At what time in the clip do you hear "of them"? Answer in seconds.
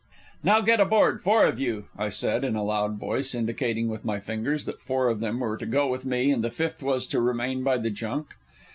5.09-5.39